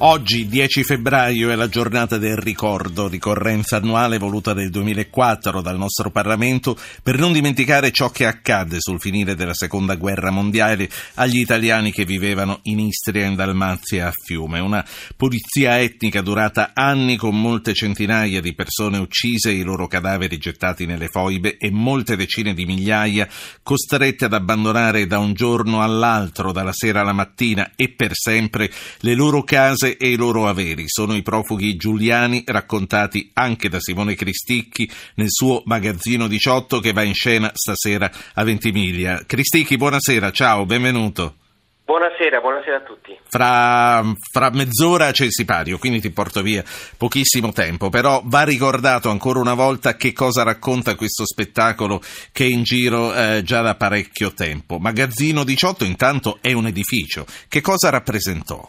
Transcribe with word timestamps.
Oggi, 0.00 0.46
10 0.46 0.84
febbraio, 0.84 1.48
è 1.48 1.54
la 1.54 1.70
giornata 1.70 2.18
del 2.18 2.36
ricordo, 2.36 3.08
ricorrenza 3.08 3.76
annuale 3.78 4.18
voluta 4.18 4.52
nel 4.52 4.68
2004 4.68 5.62
dal 5.62 5.78
nostro 5.78 6.10
Parlamento 6.10 6.76
per 7.02 7.18
non 7.18 7.32
dimenticare 7.32 7.90
ciò 7.92 8.10
che 8.10 8.26
accadde 8.26 8.76
sul 8.78 9.00
finire 9.00 9.34
della 9.34 9.54
Seconda 9.54 9.94
Guerra 9.94 10.30
Mondiale 10.30 10.90
agli 11.14 11.38
italiani 11.38 11.92
che 11.92 12.04
vivevano 12.04 12.58
in 12.64 12.78
Istria, 12.78 13.24
in 13.24 13.36
Dalmazia 13.36 14.08
a 14.08 14.12
Fiume. 14.12 14.60
Una 14.60 14.84
pulizia 15.16 15.80
etnica 15.80 16.20
durata 16.20 16.72
anni 16.74 17.16
con 17.16 17.40
molte 17.40 17.72
centinaia 17.72 18.42
di 18.42 18.54
persone 18.54 18.98
uccise, 18.98 19.50
i 19.50 19.62
loro 19.62 19.86
cadaveri 19.86 20.36
gettati 20.36 20.84
nelle 20.84 21.08
foibe 21.08 21.56
e 21.56 21.70
molte 21.70 22.16
decine 22.16 22.52
di 22.52 22.66
migliaia 22.66 23.26
costrette 23.62 24.26
ad 24.26 24.34
abbandonare 24.34 25.06
da 25.06 25.18
un 25.18 25.32
giorno 25.32 25.82
all'altro, 25.82 26.52
dalla 26.52 26.74
sera 26.74 27.00
alla 27.00 27.14
mattina 27.14 27.72
e 27.74 27.88
per 27.88 28.10
sempre 28.12 28.70
le 29.00 29.14
loro 29.14 29.42
case 29.42 29.84
case 29.86 29.96
e 29.96 30.08
i 30.08 30.16
loro 30.16 30.48
averi. 30.48 30.84
Sono 30.86 31.14
i 31.14 31.22
profughi 31.22 31.76
giuliani 31.76 32.42
raccontati 32.46 33.30
anche 33.34 33.68
da 33.68 33.78
Simone 33.78 34.14
Cristicchi 34.14 34.90
nel 35.14 35.30
suo 35.30 35.62
magazzino 35.64 36.26
18 36.26 36.80
che 36.80 36.92
va 36.92 37.02
in 37.02 37.14
scena 37.14 37.50
stasera 37.54 38.10
a 38.34 38.44
Ventimiglia. 38.44 39.22
Cristicchi, 39.26 39.76
buonasera, 39.76 40.30
ciao, 40.32 40.66
benvenuto. 40.66 41.36
Buonasera, 41.84 42.40
buonasera 42.40 42.76
a 42.78 42.80
tutti. 42.80 43.16
Fra, 43.28 44.02
fra, 44.32 44.50
mezz'ora 44.50 45.12
c'è 45.12 45.24
il 45.24 45.30
sipario, 45.30 45.78
quindi 45.78 46.00
ti 46.00 46.10
porto 46.10 46.42
via 46.42 46.64
pochissimo 46.96 47.52
tempo, 47.52 47.90
però 47.90 48.22
va 48.24 48.42
ricordato 48.42 49.08
ancora 49.08 49.38
una 49.38 49.54
volta 49.54 49.94
che 49.94 50.12
cosa 50.12 50.42
racconta 50.42 50.96
questo 50.96 51.24
spettacolo 51.24 52.02
che 52.32 52.44
è 52.44 52.48
in 52.48 52.64
giro 52.64 53.14
eh, 53.14 53.42
già 53.44 53.60
da 53.60 53.76
parecchio 53.76 54.32
tempo. 54.32 54.78
Magazzino 54.78 55.44
18 55.44 55.84
intanto 55.84 56.38
è 56.40 56.52
un 56.52 56.66
edificio, 56.66 57.24
che 57.48 57.60
cosa 57.60 57.88
rappresentò? 57.88 58.68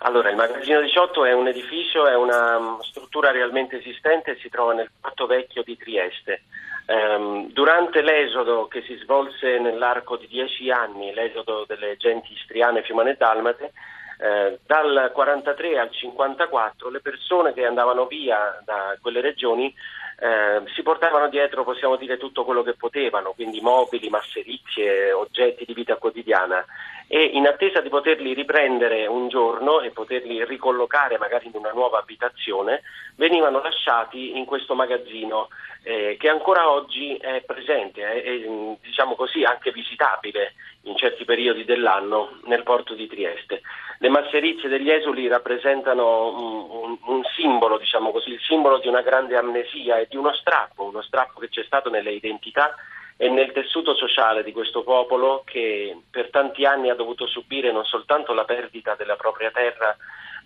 Allora, 0.00 0.30
il 0.30 0.36
Magazzino 0.36 0.80
18 0.80 1.24
è 1.24 1.32
un 1.32 1.48
edificio, 1.48 2.06
è 2.06 2.14
una 2.14 2.58
mm, 2.58 2.78
struttura 2.80 3.32
realmente 3.32 3.78
esistente 3.78 4.38
si 4.38 4.48
trova 4.48 4.72
nel 4.72 4.90
Porto 5.00 5.26
Vecchio 5.26 5.64
di 5.64 5.76
Trieste. 5.76 6.42
Um, 6.86 7.52
durante 7.52 8.00
l'esodo 8.00 8.66
che 8.66 8.82
si 8.82 8.94
svolse 8.96 9.58
nell'arco 9.58 10.16
di 10.16 10.26
dieci 10.28 10.70
anni, 10.70 11.12
l'esodo 11.12 11.64
delle 11.66 11.96
genti 11.96 12.32
istriane, 12.32 12.82
fiumane 12.82 13.10
e 13.10 13.16
dalmate, 13.18 13.72
eh, 14.20 14.58
dal 14.64 15.10
43 15.12 15.78
al 15.78 15.90
54 15.90 16.90
le 16.90 17.00
persone 17.00 17.52
che 17.52 17.66
andavano 17.66 18.06
via 18.06 18.60
da 18.64 18.96
quelle 19.00 19.20
regioni 19.20 19.72
eh, 20.20 20.62
si 20.74 20.82
portavano 20.82 21.28
dietro, 21.28 21.62
possiamo 21.62 21.96
dire, 21.96 22.16
tutto 22.16 22.44
quello 22.44 22.62
che 22.62 22.74
potevano, 22.74 23.32
quindi 23.32 23.60
mobili, 23.60 24.08
masserizie, 24.08 25.12
oggetti 25.12 25.64
di 25.64 25.74
vita 25.74 25.96
quotidiana 25.96 26.64
e 27.06 27.22
in 27.22 27.46
attesa 27.46 27.80
di 27.80 27.88
poterli 27.88 28.34
riprendere 28.34 29.06
un 29.06 29.28
giorno 29.28 29.80
e 29.80 29.90
poterli 29.90 30.44
ricollocare 30.44 31.16
magari 31.18 31.46
in 31.46 31.52
una 31.54 31.70
nuova 31.72 31.98
abitazione, 31.98 32.82
venivano 33.14 33.62
lasciati 33.62 34.36
in 34.36 34.44
questo 34.44 34.74
magazzino 34.74 35.48
eh, 35.84 36.16
che 36.18 36.28
ancora 36.28 36.68
oggi 36.68 37.16
è 37.16 37.42
presente, 37.46 38.02
è, 38.02 38.22
è 38.22 38.76
diciamo 38.82 39.14
così 39.14 39.44
anche 39.44 39.70
visitabile 39.70 40.54
in 40.82 40.96
certi 40.96 41.24
periodi 41.24 41.64
dell'anno 41.64 42.40
nel 42.44 42.62
porto 42.62 42.94
di 42.94 43.06
Trieste. 43.06 43.62
Le 44.00 44.08
masserizie 44.08 44.68
degli 44.68 44.90
esuli 44.90 45.26
rappresentano 45.26 46.28
un, 46.28 46.66
un, 46.70 46.98
un 47.04 47.22
simbolo, 47.36 47.78
diciamo 47.78 48.12
così, 48.12 48.30
il 48.30 48.40
simbolo 48.40 48.78
di 48.78 48.86
una 48.86 49.02
grande 49.02 49.36
amnesia 49.36 49.98
e 49.98 50.06
di 50.08 50.16
uno 50.16 50.32
strappo, 50.34 50.84
uno 50.84 51.02
strappo 51.02 51.40
che 51.40 51.48
c'è 51.48 51.64
stato 51.64 51.90
nelle 51.90 52.12
identità 52.12 52.74
e 53.16 53.28
nel 53.28 53.50
tessuto 53.52 53.96
sociale 53.96 54.44
di 54.44 54.52
questo 54.52 54.84
popolo 54.84 55.42
che 55.44 55.96
per 56.08 56.30
tanti 56.30 56.64
anni 56.64 56.88
ha 56.88 56.94
dovuto 56.94 57.26
subire 57.26 57.72
non 57.72 57.84
soltanto 57.84 58.32
la 58.32 58.44
perdita 58.44 58.94
della 58.94 59.16
propria 59.16 59.50
terra, 59.50 59.96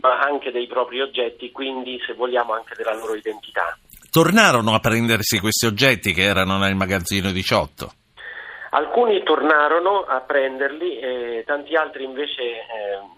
ma 0.01 0.19
anche 0.21 0.51
dei 0.51 0.67
propri 0.67 1.03
oggetti, 1.03 1.53
quindi 1.53 2.01
se 2.07 2.15
vogliamo 2.15 2.55
anche 2.55 2.75
della 2.75 2.95
loro 2.95 3.15
identità. 3.15 3.79
Tornarono 4.11 4.75
a 4.75 4.79
prendersi 4.79 5.39
questi 5.39 5.67
oggetti 5.67 6.15
che 6.15 6.23
erano 6.23 6.57
nel 6.57 6.75
magazzino 6.75 7.31
18? 7.31 7.93
Alcuni 8.75 9.23
tornarono 9.23 10.05
a 10.05 10.21
prenderli 10.21 10.99
e 10.99 11.45
tanti 11.47 11.77
altri 11.77 12.05
invece 12.05 12.43
eh, 12.43 12.65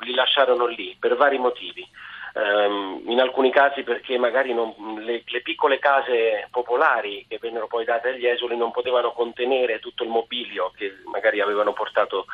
li 0.00 0.12
lasciarono 0.12 0.66
lì 0.66 0.96
per 0.98 1.14
vari 1.14 1.38
motivi. 1.38 1.86
Um, 2.34 3.02
in 3.06 3.20
alcuni 3.20 3.52
casi 3.52 3.84
perché 3.84 4.18
magari 4.18 4.52
non, 4.52 4.74
le, 4.98 5.22
le, 5.24 5.40
piccole 5.42 5.78
case 5.78 6.48
popolari 6.50 7.24
che 7.28 7.38
vennero 7.40 7.68
poi 7.68 7.84
date 7.84 8.08
agli 8.08 8.26
esuli 8.26 8.56
non 8.56 8.72
potevano 8.72 9.12
contenere 9.12 9.78
tutto 9.78 10.02
il 10.02 10.08
mobilio 10.08 10.72
che 10.76 10.96
magari 11.04 11.40
avevano 11.40 11.72
portato 11.72 12.26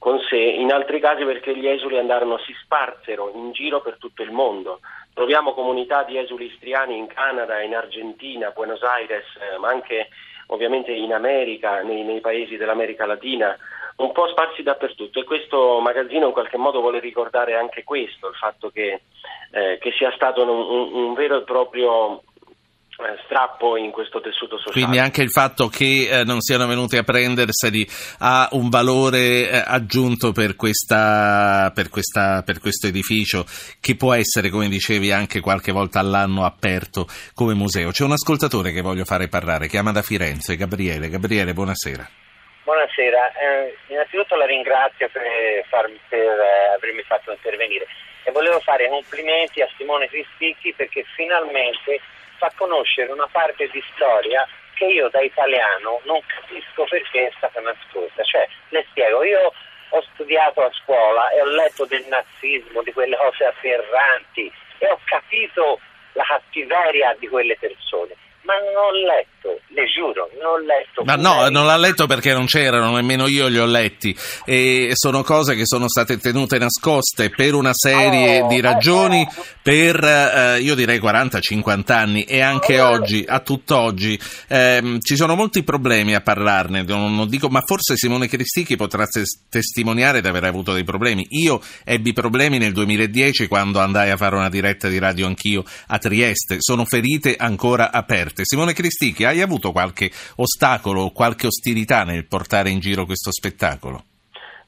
con 0.00 0.18
sé, 0.28 0.36
in 0.36 0.72
altri 0.72 0.98
casi 0.98 1.24
perché 1.24 1.56
gli 1.56 1.68
esuli 1.68 1.96
andarono, 1.96 2.38
si 2.38 2.52
sparsero 2.64 3.30
in 3.32 3.52
giro 3.52 3.80
per 3.82 3.98
tutto 3.98 4.22
il 4.22 4.32
mondo. 4.32 4.80
Troviamo 5.14 5.54
comunità 5.54 6.02
di 6.02 6.18
esuli 6.18 6.46
istriani 6.46 6.98
in 6.98 7.06
Canada, 7.06 7.62
in 7.62 7.76
Argentina, 7.76 8.50
Buenos 8.50 8.82
Aires, 8.82 9.24
eh, 9.36 9.58
ma 9.58 9.68
anche 9.68 10.08
ovviamente 10.48 10.92
in 10.92 11.12
America, 11.12 11.82
nei, 11.82 12.02
nei 12.02 12.20
paesi 12.20 12.56
dell'America 12.56 13.06
Latina, 13.06 13.56
un 13.96 14.12
po' 14.12 14.28
sparsi 14.28 14.62
dappertutto. 14.62 15.20
E 15.20 15.24
questo 15.24 15.80
magazzino 15.80 16.26
in 16.26 16.32
qualche 16.32 16.56
modo 16.56 16.80
vuole 16.80 17.00
ricordare 17.00 17.54
anche 17.54 17.84
questo, 17.84 18.28
il 18.28 18.34
fatto 18.34 18.70
che, 18.70 19.02
eh, 19.52 19.78
che 19.80 19.92
sia 19.92 20.12
stato 20.12 20.42
un, 20.42 20.48
un, 20.48 21.04
un, 21.04 21.14
vero 21.14 21.38
e 21.38 21.42
proprio 21.42 22.22
strappo 23.24 23.76
in 23.76 23.90
questo 23.90 24.20
tessuto 24.20 24.56
sociale. 24.56 24.74
Quindi 24.74 24.98
anche 24.98 25.22
il 25.22 25.30
fatto 25.30 25.68
che 25.68 26.08
eh, 26.08 26.24
non 26.24 26.40
siano 26.40 26.66
venuti 26.66 26.96
a 26.96 27.02
prenderseli 27.02 27.86
ha 28.20 28.48
un 28.52 28.68
valore 28.68 29.50
eh, 29.50 29.62
aggiunto 29.64 30.32
per, 30.32 30.54
questa, 30.56 31.72
per, 31.74 31.88
questa, 31.88 32.42
per, 32.44 32.60
questo 32.60 32.86
edificio 32.86 33.44
che 33.80 33.96
può 33.96 34.14
essere, 34.14 34.48
come 34.48 34.68
dicevi, 34.68 35.10
anche 35.12 35.40
qualche 35.40 35.72
volta 35.72 35.98
all'anno 35.98 36.44
aperto 36.44 37.06
come 37.34 37.54
museo. 37.54 37.90
C'è 37.90 38.04
un 38.04 38.12
ascoltatore 38.12 38.72
che 38.72 38.80
voglio 38.80 39.04
fare 39.04 39.28
parlare, 39.28 39.68
chiama 39.68 39.92
da 39.92 40.02
Firenze, 40.02 40.56
Gabriele. 40.56 41.08
Gabriele, 41.08 41.52
buonasera. 41.52 42.08
Buonasera, 42.64 43.32
eh, 43.32 43.76
innanzitutto 43.88 44.36
la 44.36 44.46
ringrazio 44.46 45.10
per, 45.12 45.22
far, 45.68 45.84
per 46.08 46.18
eh, 46.18 46.74
avermi 46.76 47.02
fatto 47.02 47.30
intervenire 47.30 47.86
e 48.24 48.32
volevo 48.32 48.58
fare 48.60 48.88
complimenti 48.88 49.60
a 49.60 49.68
Simone 49.76 50.08
Cristicchi 50.08 50.72
perché 50.72 51.04
finalmente 51.14 52.00
fa 52.44 52.52
conoscere 52.56 53.10
una 53.10 53.28
parte 53.32 53.68
di 53.70 53.82
storia 53.94 54.46
che 54.74 54.84
io 54.84 55.08
da 55.08 55.20
italiano 55.20 56.00
non 56.04 56.20
capisco 56.26 56.84
perché 56.84 57.28
è 57.28 57.32
stata 57.36 57.60
nascosta. 57.60 58.22
Cioè, 58.22 58.46
le 58.68 58.84
spiego, 58.90 59.24
io 59.24 59.52
ho 59.88 60.02
studiato 60.12 60.60
a 60.62 60.70
scuola 60.72 61.30
e 61.30 61.40
ho 61.40 61.46
letto 61.46 61.86
del 61.86 62.04
nazismo, 62.08 62.82
di 62.82 62.92
quelle 62.92 63.16
cose 63.16 63.44
afferranti 63.44 64.52
e 64.78 64.90
ho 64.90 64.98
capito 65.04 65.80
la 66.12 66.24
cattiveria 66.24 67.16
di 67.18 67.28
quelle 67.28 67.56
persone 67.56 68.14
ma 68.44 68.54
non 68.58 68.76
ho 68.76 68.92
letto, 68.92 69.60
le 69.68 69.86
giuro, 69.86 70.28
non 70.40 70.52
ho 70.52 70.58
letto. 70.58 71.02
Ma 71.04 71.16
no, 71.16 71.48
non 71.48 71.66
l'ha 71.66 71.76
letto 71.76 72.06
perché 72.06 72.32
non 72.32 72.44
c'erano, 72.44 72.94
nemmeno 72.94 73.26
io 73.26 73.48
li 73.48 73.58
ho 73.58 73.64
letti. 73.64 74.14
E 74.44 74.90
sono 74.94 75.22
cose 75.22 75.54
che 75.54 75.64
sono 75.64 75.88
state 75.88 76.18
tenute 76.18 76.58
nascoste 76.58 77.30
per 77.30 77.54
una 77.54 77.72
serie 77.72 78.42
oh, 78.42 78.48
di 78.48 78.60
ragioni 78.60 79.26
per, 79.62 80.02
eh, 80.04 80.60
io 80.60 80.74
direi 80.74 80.98
40-50 80.98 81.92
anni 81.92 82.24
e 82.24 82.40
anche 82.40 82.80
oh, 82.80 82.90
oggi, 82.90 83.24
a 83.26 83.40
tutt'oggi. 83.40 84.18
Eh, 84.46 84.98
ci 85.00 85.16
sono 85.16 85.34
molti 85.34 85.62
problemi 85.62 86.14
a 86.14 86.20
parlarne, 86.20 86.82
non, 86.82 87.14
non 87.14 87.28
dico, 87.28 87.48
ma 87.48 87.62
forse 87.64 87.96
Simone 87.96 88.28
Cristichi 88.28 88.76
potrà 88.76 89.06
testimoniare 89.48 90.20
di 90.20 90.28
aver 90.28 90.44
avuto 90.44 90.74
dei 90.74 90.84
problemi. 90.84 91.26
Io 91.30 91.60
ebbi 91.82 92.12
problemi 92.12 92.58
nel 92.58 92.72
2010 92.72 93.48
quando 93.48 93.80
andai 93.80 94.10
a 94.10 94.18
fare 94.18 94.36
una 94.36 94.50
diretta 94.50 94.88
di 94.88 94.98
radio 94.98 95.26
anch'io 95.26 95.64
a 95.86 95.98
Trieste. 95.98 96.56
Sono 96.58 96.84
ferite 96.84 97.36
ancora 97.36 97.90
aperte 97.90 98.33
aperte. 98.34 98.42
Simone 98.44 98.72
Cristicchi, 98.72 99.24
hai 99.24 99.40
avuto 99.40 99.70
qualche 99.70 100.10
ostacolo 100.36 101.02
o 101.02 101.12
qualche 101.12 101.46
ostilità 101.46 102.02
nel 102.02 102.26
portare 102.26 102.70
in 102.70 102.80
giro 102.80 103.04
questo 103.04 103.30
spettacolo? 103.32 104.02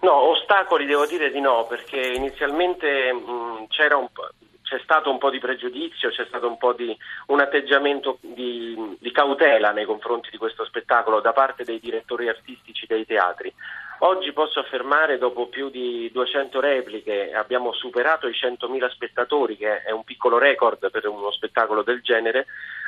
No, 0.01 0.15
ostacoli 0.31 0.87
devo 0.87 1.07
dire 1.07 1.31
di 1.31 1.41
no, 1.41 1.67
perché 1.69 2.13
inizialmente 2.15 3.13
mh, 3.13 3.67
po' 4.13 4.31
c'è 4.63 4.81
stato 4.83 5.11
un 5.11 5.19
po' 5.19 5.31
di 5.31 5.39
pregiudizio, 5.39 6.11
c'è 6.11 6.25
stato 6.27 6.49
un 6.49 6.59
po' 6.59 6.73
di 6.73 6.97
un 7.27 7.41
atteggiamento 7.41 8.19
di, 8.21 8.97
di, 8.99 9.13
cautela 9.13 9.71
nei 9.71 9.85
confronti 9.85 10.29
di 10.31 10.39
questo 10.39 10.65
spettacolo 10.65 11.21
da 11.21 11.33
parte 11.33 11.63
dei 11.63 11.79
direttori 11.79 12.29
artistici 12.29 12.85
dei 12.87 13.07
teatri. 13.07 13.53
Oggi 14.01 14.33
posso 14.33 14.61
affermare, 14.61 15.19
dopo 15.19 15.47
più 15.47 15.71
di 15.71 16.11
200 16.13 16.61
repliche, 16.61 17.33
abbiamo 17.33 17.73
superato 17.73 18.27
i 18.27 18.33
100.000 18.33 18.91
spettatori, 18.91 19.57
che 19.57 19.83
è 19.83 19.91
un 19.91 20.05
piccolo 20.05 20.37
record 20.37 20.91
per 20.91 21.07
uno 21.07 21.31
spettacolo 21.31 21.83
del 21.83 22.03
genere, 22.03 22.47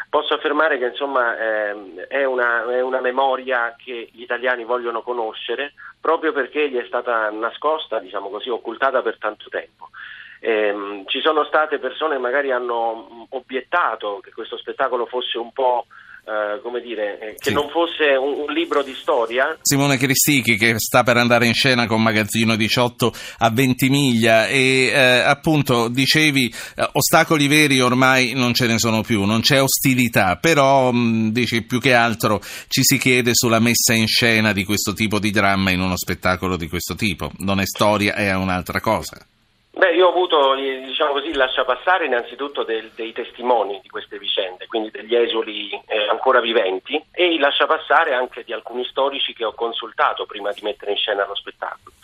posso 0.09 0.35
affermare 0.35 0.79
che 0.79 0.87
insomma, 0.87 1.39
eh, 1.39 2.07
è, 2.09 2.25
una, 2.25 2.65
è, 2.71 2.81
una, 2.81 3.01
memoria 3.01 3.75
che 3.77 4.09
gli 4.13 4.23
italiani 4.23 4.65
vogliono 4.65 5.03
conoscere 5.03 5.75
proprio 6.01 6.33
perché 6.33 6.69
gli 6.69 6.77
è 6.77 6.85
stata 6.87 7.31
nascosta, 7.31 7.99
diciamo 7.99 8.29
così, 8.29 8.49
occultata 8.49 9.03
per 9.03 9.19
tanto 9.19 9.49
tempo. 9.49 9.91
Eh, 10.41 11.03
ci 11.07 11.21
sono 11.21 11.45
state 11.45 11.79
persone 11.79 12.15
che 12.15 12.21
magari 12.21 12.53
hanno 12.53 13.27
obiettato 13.31 14.21
che 14.23 14.33
questo 14.33 14.57
spettacolo 14.57 15.07
fosse 15.07 15.37
un 15.37 15.53
po' 15.53 15.87
Uh, 16.29 16.61
come 16.61 16.83
dire, 16.83 17.19
eh, 17.21 17.27
che 17.39 17.49
sì. 17.49 17.53
non 17.55 17.71
fosse 17.71 18.15
un, 18.21 18.41
un, 18.47 18.53
libro 18.53 18.83
di 18.83 18.95
storia. 18.95 19.57
Simone 19.63 19.97
Cristichi 19.97 20.59
che 20.59 20.75
sta 20.77 21.03
per 21.03 21.17
andare 21.17 21.47
in 21.47 21.55
scena 21.55 21.87
con 21.87 22.03
Magazzino 22.03 22.55
18 22.55 23.11
a 23.39 23.49
Ventimiglia 23.49 24.47
e 24.47 24.91
eh, 24.93 25.21
appunto 25.21 25.89
dicevi 25.89 26.55
eh, 26.77 26.87
ostacoli 26.93 27.47
veri 27.47 27.81
ormai 27.81 28.33
non 28.35 28.53
ce 28.53 28.67
ne 28.67 28.79
sono 28.79 29.01
più, 29.01 29.25
non 29.25 29.41
c'è 29.41 29.63
ostilità, 29.63 30.37
però 30.37 30.93
mh, 30.93 31.31
dici 31.31 31.63
più 31.63 31.81
che 31.81 31.95
altro 31.95 32.43
ci 32.69 32.83
si 32.83 32.99
chiede 32.99 33.31
sulla 33.33 33.59
messa 33.59 33.95
in 33.95 34.07
scena 34.07 34.53
di 34.53 34.65
questo 34.65 34.93
tipo 34.93 35.19
di 35.19 35.31
dramma 35.31 35.71
in 35.71 35.81
uno 35.81 35.97
spettacolo 35.97 36.59
di 36.59 36.69
questo 36.69 36.95
tipo, 36.95 37.31
non 37.39 37.59
è 37.59 37.65
storia, 37.65 38.15
è 38.15 38.35
un'altra 38.35 38.81
cosa. 38.81 39.17
Io 39.99 40.07
ho 40.07 40.11
avuto 40.11 40.55
diciamo 40.55 41.11
così, 41.11 41.35
lascia 41.35 41.65
passare 41.65 42.07
innanzitutto 42.07 42.63
del, 42.63 42.93
dei 42.95 43.11
testimoni 43.11 43.81
di 43.83 43.89
queste 43.89 44.17
vicende, 44.17 44.69
quindi 44.69 44.93
degli 44.93 45.17
esuli 45.17 45.71
eh, 45.89 46.07
ancora 46.09 46.39
viventi 46.39 47.03
e 47.11 47.35
il 47.35 47.41
lascia 47.41 47.67
passare 47.67 48.15
anche 48.15 48.45
di 48.45 48.53
alcuni 48.53 48.85
storici 48.85 49.35
che 49.35 49.45
ho 49.45 49.55
consultato 49.55 50.25
prima 50.25 50.53
di 50.53 50.61
mettere 50.63 50.93
in 50.93 50.97
scena 50.97 51.27
lo 51.27 51.35
spettacolo. 51.35 51.97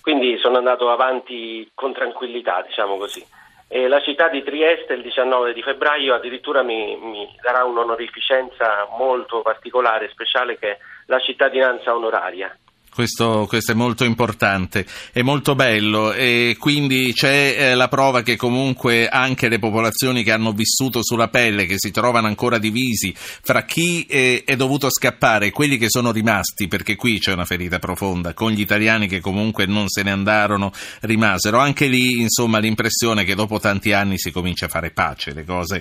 Quindi 0.00 0.38
sono 0.38 0.56
andato 0.56 0.90
avanti 0.90 1.70
con 1.74 1.92
tranquillità, 1.92 2.62
diciamo 2.66 2.96
così. 2.96 3.22
E 3.68 3.86
la 3.86 4.00
città 4.00 4.28
di 4.28 4.42
Trieste 4.42 4.94
il 4.94 5.02
19 5.02 5.52
di 5.52 5.60
febbraio 5.60 6.14
addirittura 6.14 6.62
mi, 6.62 6.96
mi 6.96 7.28
darà 7.42 7.64
un'onorificenza 7.64 8.88
molto 8.96 9.42
particolare, 9.42 10.08
speciale, 10.08 10.56
che 10.58 10.70
è 10.70 10.78
la 11.04 11.18
cittadinanza 11.18 11.94
onoraria. 11.94 12.56
Questo, 12.94 13.46
questo, 13.48 13.72
è 13.72 13.74
molto 13.74 14.04
importante, 14.04 14.84
è 15.12 15.22
molto 15.22 15.54
bello 15.54 16.12
e 16.12 16.56
quindi 16.58 17.14
c'è 17.14 17.56
eh, 17.56 17.74
la 17.74 17.88
prova 17.88 18.20
che 18.20 18.36
comunque 18.36 19.08
anche 19.08 19.48
le 19.48 19.58
popolazioni 19.58 20.22
che 20.22 20.30
hanno 20.30 20.52
vissuto 20.52 21.02
sulla 21.02 21.28
pelle, 21.28 21.64
che 21.64 21.76
si 21.78 21.90
trovano 21.90 22.26
ancora 22.26 22.58
divisi 22.58 23.14
fra 23.16 23.62
chi 23.62 24.04
è, 24.06 24.42
è 24.44 24.56
dovuto 24.56 24.90
scappare 24.90 25.46
e 25.46 25.50
quelli 25.52 25.78
che 25.78 25.88
sono 25.88 26.12
rimasti, 26.12 26.68
perché 26.68 26.94
qui 26.96 27.18
c'è 27.18 27.32
una 27.32 27.46
ferita 27.46 27.78
profonda, 27.78 28.34
con 28.34 28.50
gli 28.50 28.60
italiani 28.60 29.08
che 29.08 29.20
comunque 29.20 29.64
non 29.64 29.88
se 29.88 30.02
ne 30.02 30.10
andarono, 30.10 30.70
rimasero. 31.00 31.56
Anche 31.56 31.86
lì 31.86 32.20
insomma 32.20 32.58
l'impressione 32.58 33.24
che 33.24 33.34
dopo 33.34 33.58
tanti 33.58 33.94
anni 33.94 34.18
si 34.18 34.30
comincia 34.30 34.66
a 34.66 34.68
fare 34.68 34.90
pace, 34.90 35.32
le 35.32 35.44
cose 35.44 35.80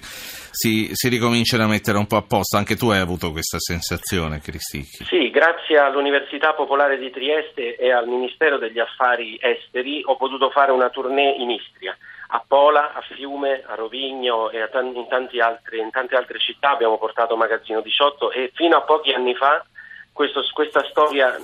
si, 0.51 0.89
si 0.93 1.09
ricominciano 1.09 1.63
a 1.63 1.67
mettere 1.67 1.97
un 1.97 2.07
po' 2.07 2.17
a 2.17 2.21
posto. 2.21 2.55
Anche 2.55 2.77
tu 2.77 2.89
hai 2.89 2.99
avuto 2.99 3.31
questa 3.31 3.59
sensazione, 3.59 4.39
Cristicchi? 4.39 5.03
Sì, 5.05 5.29
grazie 5.29 5.77
all'Università 5.77 6.53
Popolare 6.53 6.99
di 7.01 7.09
Trieste 7.09 7.75
e 7.75 7.91
al 7.91 8.07
Ministero 8.07 8.57
degli 8.57 8.79
Affari 8.79 9.37
Esteri 9.41 10.01
ho 10.05 10.15
potuto 10.15 10.49
fare 10.49 10.71
una 10.71 10.89
tournée 10.89 11.35
in 11.35 11.49
Istria. 11.49 11.97
A 12.33 12.43
Pola, 12.47 12.93
a 12.93 13.01
Fiume, 13.01 13.63
a 13.65 13.75
Rovigno 13.75 14.49
e 14.49 14.61
a 14.61 14.67
t- 14.67 14.75
in, 14.75 15.05
altri, 15.41 15.79
in, 15.79 15.89
tante 15.89 16.15
altre 16.15 16.39
città 16.39 16.71
abbiamo 16.71 16.97
portato 16.97 17.35
Magazzino 17.35 17.81
18 17.81 18.31
e 18.31 18.51
fino 18.53 18.77
a 18.77 18.81
pochi 18.81 19.11
anni 19.11 19.35
fa 19.35 19.65
questo, 20.13 20.41
questa 20.53 20.83
storia 20.89 21.37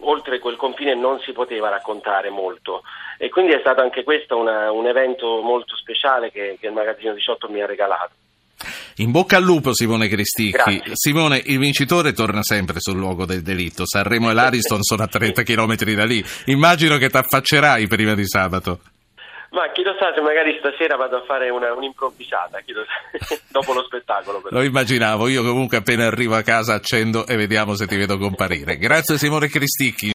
oltre 0.00 0.38
quel 0.38 0.56
confine 0.56 0.94
non 0.94 1.20
si 1.20 1.32
poteva 1.32 1.68
raccontare 1.68 2.30
molto 2.30 2.82
e 3.18 3.28
quindi 3.28 3.52
è 3.52 3.60
stato 3.60 3.80
anche 3.80 4.02
questo 4.02 4.36
una, 4.36 4.72
un 4.72 4.86
evento 4.86 5.40
molto 5.42 5.76
speciale 5.76 6.32
che, 6.32 6.56
che 6.58 6.66
il 6.66 6.72
Magazzino 6.72 7.12
18 7.12 7.48
mi 7.48 7.60
ha 7.60 7.66
regalato. 7.66 8.14
In 8.96 9.10
bocca 9.10 9.36
al 9.38 9.42
lupo 9.42 9.74
Simone 9.74 10.08
Cristicchi. 10.08 10.50
Grazie. 10.50 10.92
Simone, 10.92 11.42
il 11.44 11.58
vincitore 11.58 12.12
torna 12.12 12.42
sempre 12.42 12.76
sul 12.78 12.98
luogo 12.98 13.24
del 13.24 13.42
delitto. 13.42 13.86
Sanremo 13.86 14.30
e 14.30 14.34
l'Ariston 14.34 14.82
sono 14.82 15.02
a 15.02 15.06
30 15.06 15.42
km 15.42 15.76
da 15.76 16.04
lì. 16.04 16.22
Immagino 16.46 16.98
che 16.98 17.08
ti 17.08 17.16
affaccerai 17.16 17.86
prima 17.86 18.14
di 18.14 18.26
sabato. 18.26 18.80
Ma 19.52 19.70
chi 19.70 19.82
lo 19.82 19.94
sa 19.98 20.14
se 20.14 20.22
magari 20.22 20.56
stasera 20.58 20.96
vado 20.96 21.16
a 21.18 21.24
fare 21.26 21.50
una, 21.50 21.74
un'improvvisata, 21.74 22.58
dopo 23.52 23.74
lo 23.74 23.84
spettacolo. 23.84 24.40
Però. 24.40 24.56
Lo 24.56 24.62
immaginavo, 24.64 25.28
io 25.28 25.42
comunque 25.42 25.76
appena 25.76 26.06
arrivo 26.06 26.36
a 26.36 26.42
casa 26.42 26.72
accendo 26.72 27.26
e 27.26 27.36
vediamo 27.36 27.74
se 27.74 27.86
ti 27.86 27.96
vedo 27.96 28.16
comparire. 28.16 28.78
Grazie 28.78 29.18
Simone 29.18 29.48
Cristicchi. 29.48 30.10